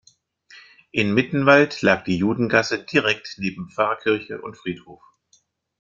[0.89, 5.03] In Mittenwald lag die Judengasse direkt neben Pfarrkirche und Friedhof.